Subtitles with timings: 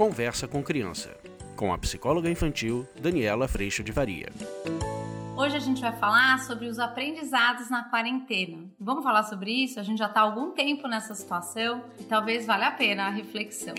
[0.00, 1.14] Conversa com Criança,
[1.54, 4.30] com a psicóloga infantil Daniela Freixo de Varia.
[5.36, 8.64] Hoje a gente vai falar sobre os aprendizados na quarentena.
[8.80, 9.78] Vamos falar sobre isso?
[9.78, 13.10] A gente já está há algum tempo nessa situação e talvez valha a pena a
[13.10, 13.74] reflexão.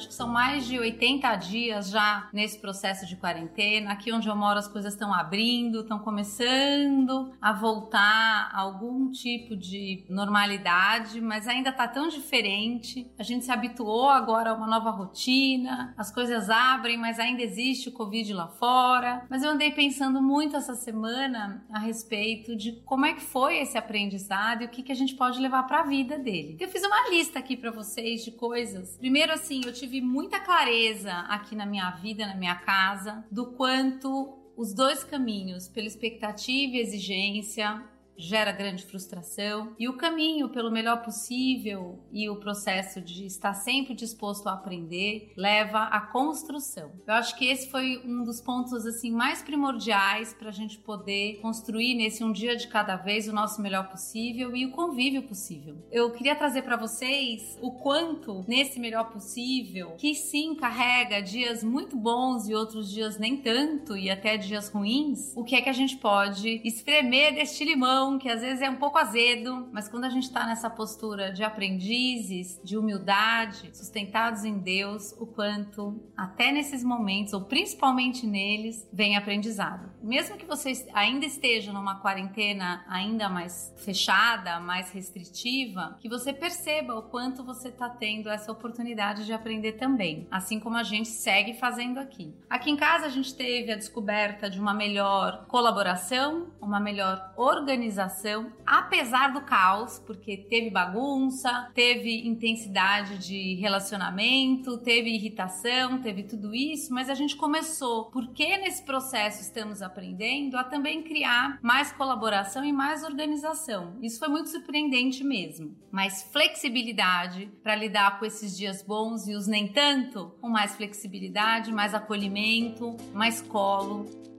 [0.00, 3.92] Acho que são mais de 80 dias já nesse processo de quarentena.
[3.92, 9.54] Aqui onde eu moro as coisas estão abrindo, estão começando a voltar a algum tipo
[9.54, 13.10] de normalidade, mas ainda está tão diferente.
[13.18, 17.90] A gente se habituou agora a uma nova rotina, as coisas abrem, mas ainda existe
[17.90, 19.26] o Covid lá fora.
[19.28, 23.76] Mas eu andei pensando muito essa semana a respeito de como é que foi esse
[23.76, 26.56] aprendizado e o que, que a gente pode levar para a vida dele.
[26.58, 28.96] Eu fiz uma lista aqui para vocês de coisas.
[28.96, 33.46] Primeiro, assim, eu tive tive muita clareza aqui na minha vida, na minha casa, do
[33.46, 37.82] quanto os dois caminhos, pela expectativa e exigência,
[38.20, 43.94] gera grande frustração e o caminho pelo melhor possível e o processo de estar sempre
[43.94, 46.92] disposto a aprender leva à construção.
[47.06, 51.40] Eu acho que esse foi um dos pontos assim mais primordiais para a gente poder
[51.40, 55.76] construir nesse um dia de cada vez o nosso melhor possível e o convívio possível.
[55.90, 61.96] Eu queria trazer para vocês o quanto nesse melhor possível que sim carrega dias muito
[61.96, 65.74] bons e outros dias nem tanto e até dias ruins, o que é que a
[65.74, 70.10] gente pode espremer deste limão que às vezes é um pouco azedo, mas quando a
[70.10, 76.82] gente está nessa postura de aprendizes, de humildade, sustentados em Deus, o quanto até nesses
[76.82, 79.90] momentos, ou principalmente neles, vem aprendizado.
[80.02, 86.94] Mesmo que você ainda esteja numa quarentena ainda mais fechada, mais restritiva, que você perceba
[86.94, 91.54] o quanto você está tendo essa oportunidade de aprender também, assim como a gente segue
[91.54, 92.34] fazendo aqui.
[92.48, 97.99] Aqui em casa a gente teve a descoberta de uma melhor colaboração, uma melhor organização
[98.00, 106.54] organização, apesar do caos, porque teve bagunça, teve intensidade de relacionamento, teve irritação, teve tudo
[106.54, 112.64] isso, mas a gente começou, porque nesse processo estamos aprendendo, a também criar mais colaboração
[112.64, 113.96] e mais organização.
[114.02, 115.76] Isso foi muito surpreendente mesmo.
[115.90, 121.72] Mais flexibilidade para lidar com esses dias bons e os nem tanto, com mais flexibilidade,
[121.72, 124.29] mais acolhimento, mais colo.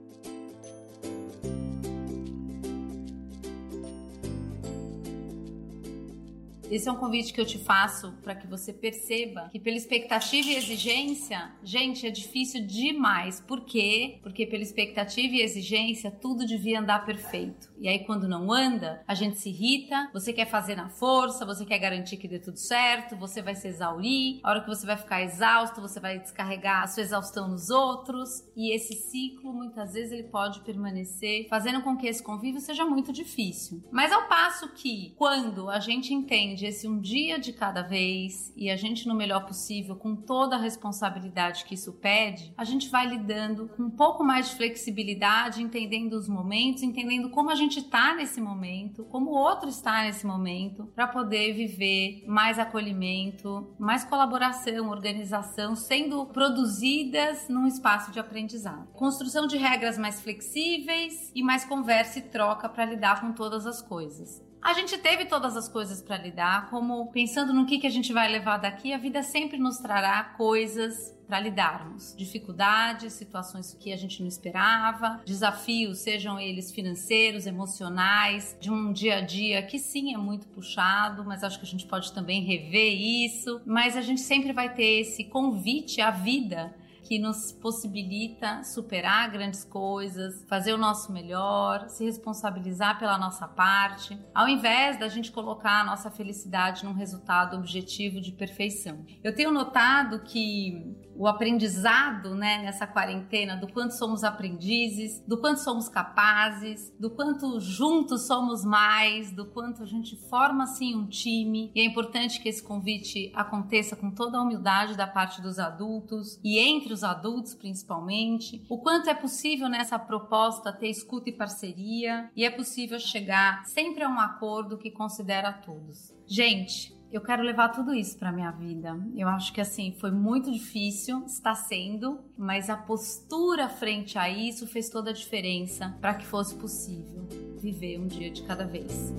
[6.72, 10.48] Esse é um convite que eu te faço para que você perceba que pela expectativa
[10.48, 13.42] e exigência, gente, é difícil demais.
[13.42, 14.18] Por quê?
[14.22, 17.70] Porque pela expectativa e exigência, tudo devia andar perfeito.
[17.78, 21.66] E aí quando não anda, a gente se irrita, você quer fazer na força, você
[21.66, 24.40] quer garantir que dê tudo certo, você vai se exaurir.
[24.42, 28.48] A hora que você vai ficar exausto, você vai descarregar a sua exaustão nos outros.
[28.56, 33.12] E esse ciclo, muitas vezes, ele pode permanecer, fazendo com que esse convívio seja muito
[33.12, 33.84] difícil.
[33.92, 38.70] Mas ao passo que, quando a gente entende esse um dia de cada vez e
[38.70, 43.06] a gente no melhor possível, com toda a responsabilidade que isso pede, a gente vai
[43.06, 48.14] lidando com um pouco mais de flexibilidade, entendendo os momentos, entendendo como a gente está
[48.14, 54.90] nesse momento, como o outro está nesse momento, para poder viver mais acolhimento, mais colaboração,
[54.90, 58.92] organização, sendo produzidas num espaço de aprendizado.
[58.92, 63.80] Construção de regras mais flexíveis e mais conversa e troca para lidar com todas as
[63.80, 64.42] coisas.
[64.62, 68.12] A gente teve todas as coisas para lidar, como pensando no que, que a gente
[68.12, 72.14] vai levar daqui, a vida sempre nos trará coisas para lidarmos.
[72.14, 79.16] Dificuldades, situações que a gente não esperava, desafios, sejam eles financeiros, emocionais, de um dia
[79.16, 82.92] a dia que sim é muito puxado, mas acho que a gente pode também rever
[82.92, 83.62] isso.
[83.64, 89.64] Mas a gente sempre vai ter esse convite à vida que nos possibilita superar grandes
[89.64, 95.80] coisas, fazer o nosso melhor, se responsabilizar pela nossa parte, ao invés da gente colocar
[95.80, 99.04] a nossa felicidade num resultado objetivo de perfeição.
[99.22, 105.60] Eu tenho notado que o aprendizado né, nessa quarentena, do quanto somos aprendizes, do quanto
[105.60, 111.70] somos capazes, do quanto juntos somos mais, do quanto a gente forma assim um time.
[111.76, 116.40] E é importante que esse convite aconteça com toda a humildade da parte dos adultos
[116.42, 118.66] e entre os adultos principalmente.
[118.68, 124.02] O quanto é possível nessa proposta ter escuta e parceria e é possível chegar sempre
[124.02, 126.12] a um acordo que considera todos.
[126.26, 128.98] Gente, eu quero levar tudo isso para minha vida.
[129.14, 134.66] Eu acho que assim foi muito difícil, está sendo, mas a postura frente a isso
[134.66, 137.28] fez toda a diferença para que fosse possível
[137.60, 139.12] viver um dia de cada vez.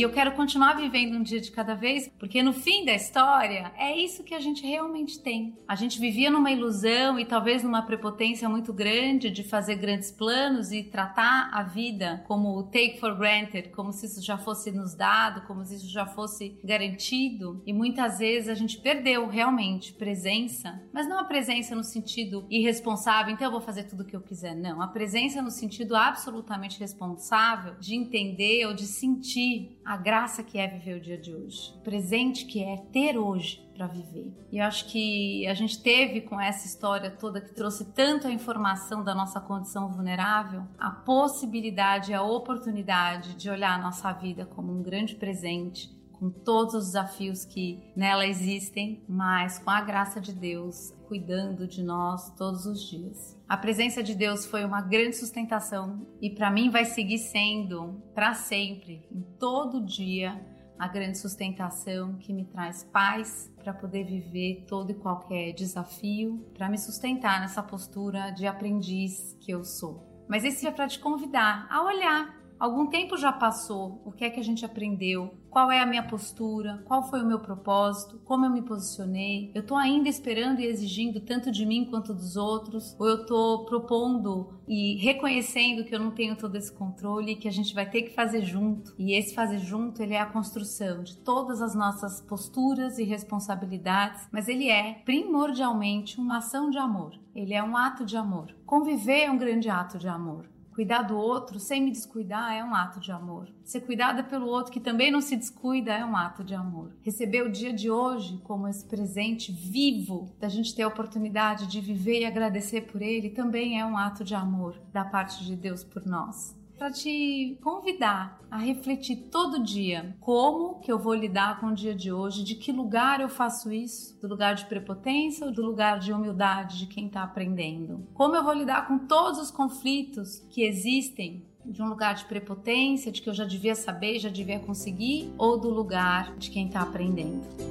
[0.00, 3.70] E eu quero continuar vivendo um dia de cada vez, porque no fim da história
[3.76, 5.58] é isso que a gente realmente tem.
[5.68, 10.72] A gente vivia numa ilusão e talvez numa prepotência muito grande de fazer grandes planos
[10.72, 15.46] e tratar a vida como take for granted, como se isso já fosse nos dado,
[15.46, 17.62] como se isso já fosse garantido.
[17.66, 23.34] E muitas vezes a gente perdeu realmente presença, mas não a presença no sentido irresponsável,
[23.34, 24.56] então eu vou fazer tudo o que eu quiser.
[24.56, 30.56] Não, a presença no sentido absolutamente responsável de entender ou de sentir a graça que
[30.56, 34.32] é viver o dia de hoje, o presente que é ter hoje para viver.
[34.52, 38.30] E eu acho que a gente teve com essa história toda que trouxe tanto a
[38.30, 44.72] informação da nossa condição vulnerável, a possibilidade, a oportunidade de olhar a nossa vida como
[44.72, 50.32] um grande presente, com todos os desafios que nela existem, mas com a graça de
[50.32, 53.36] Deus cuidando de nós todos os dias.
[53.50, 58.32] A presença de Deus foi uma grande sustentação e para mim vai seguir sendo para
[58.32, 60.40] sempre, em todo dia,
[60.78, 66.68] a grande sustentação que me traz paz para poder viver todo e qualquer desafio, para
[66.68, 70.24] me sustentar nessa postura de aprendiz que eu sou.
[70.28, 74.28] Mas esse é para te convidar a olhar Algum tempo já passou, o que é
[74.28, 75.32] que a gente aprendeu?
[75.48, 76.82] Qual é a minha postura?
[76.84, 78.20] Qual foi o meu propósito?
[78.22, 79.50] Como eu me posicionei?
[79.54, 82.94] Eu estou ainda esperando e exigindo tanto de mim quanto dos outros?
[82.98, 87.48] Ou eu estou propondo e reconhecendo que eu não tenho todo esse controle e que
[87.48, 88.94] a gente vai ter que fazer junto?
[88.98, 94.28] E esse fazer junto, ele é a construção de todas as nossas posturas e responsabilidades,
[94.30, 97.18] mas ele é primordialmente uma ação de amor.
[97.34, 98.54] Ele é um ato de amor.
[98.66, 100.59] Conviver é um grande ato de amor.
[100.80, 103.50] Cuidar do outro sem me descuidar é um ato de amor.
[103.62, 106.96] Ser cuidada pelo outro que também não se descuida é um ato de amor.
[107.02, 111.82] Receber o dia de hoje como esse presente vivo, da gente ter a oportunidade de
[111.82, 115.84] viver e agradecer por ele, também é um ato de amor da parte de Deus
[115.84, 121.66] por nós para te convidar a refletir todo dia como que eu vou lidar com
[121.66, 125.52] o dia de hoje, de que lugar eu faço isso, do lugar de prepotência ou
[125.52, 128.08] do lugar de humildade de quem está aprendendo.
[128.14, 133.12] Como eu vou lidar com todos os conflitos que existem de um lugar de prepotência,
[133.12, 136.80] de que eu já devia saber, já devia conseguir, ou do lugar de quem está
[136.80, 137.69] aprendendo.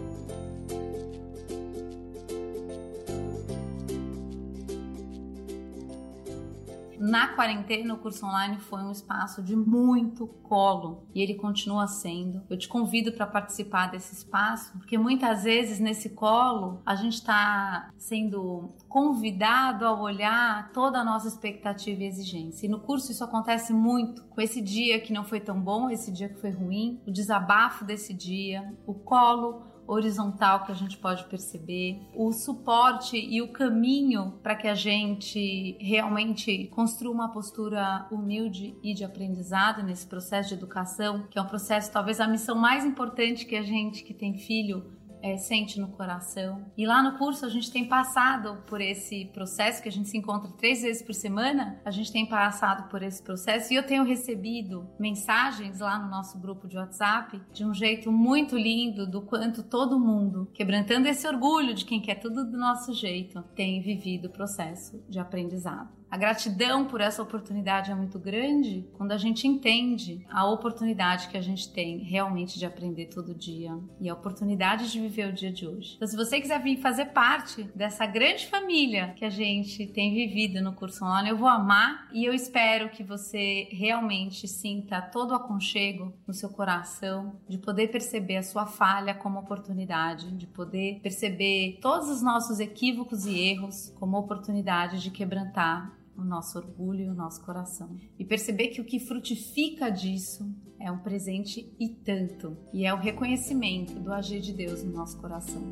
[7.10, 12.42] Na quarentena, o curso online foi um espaço de muito colo e ele continua sendo.
[12.50, 17.90] Eu te convido para participar desse espaço, porque muitas vezes nesse colo a gente está
[17.98, 22.66] sendo convidado a olhar toda a nossa expectativa e exigência.
[22.66, 26.12] E no curso isso acontece muito, com esse dia que não foi tão bom, esse
[26.12, 31.24] dia que foi ruim, o desabafo desse dia, o colo horizontal que a gente pode
[31.26, 38.78] perceber, o suporte e o caminho para que a gente realmente construa uma postura humilde
[38.84, 42.86] e de aprendizado nesse processo de educação, que é um processo talvez a missão mais
[42.86, 46.66] importante que a gente que tem filho é, sente no coração.
[46.78, 50.18] E lá no curso a gente tem passado por esse processo, que a gente se
[50.18, 54.04] encontra três vezes por semana, a gente tem passado por esse processo e eu tenho
[54.04, 59.64] recebido mensagens lá no nosso grupo de WhatsApp de um jeito muito lindo do quanto
[59.64, 64.32] todo mundo, quebrantando esse orgulho de quem quer tudo do nosso jeito, tem vivido o
[64.32, 65.99] processo de aprendizado.
[66.12, 71.38] A gratidão por essa oportunidade é muito grande quando a gente entende a oportunidade que
[71.38, 75.52] a gente tem realmente de aprender todo dia e a oportunidade de viver o dia
[75.52, 75.94] de hoje.
[75.96, 80.64] Então, se você quiser vir fazer parte dessa grande família que a gente tem vivido
[80.64, 85.36] no curso online, eu vou amar e eu espero que você realmente sinta todo o
[85.36, 91.78] aconchego no seu coração de poder perceber a sua falha como oportunidade, de poder perceber
[91.80, 97.14] todos os nossos equívocos e erros como oportunidade de quebrantar o nosso orgulho e o
[97.14, 97.96] nosso coração.
[98.18, 100.50] E perceber que o que frutifica disso
[100.80, 105.20] é um presente e tanto, e é o reconhecimento do agir de Deus no nosso
[105.20, 105.72] coração.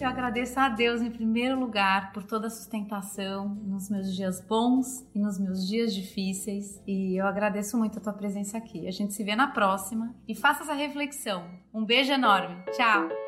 [0.00, 5.04] Eu agradeço a Deus em primeiro lugar por toda a sustentação nos meus dias bons
[5.12, 6.80] e nos meus dias difíceis.
[6.86, 8.86] E eu agradeço muito a tua presença aqui.
[8.86, 11.44] A gente se vê na próxima e faça essa reflexão.
[11.74, 12.62] Um beijo enorme.
[12.76, 13.27] Tchau!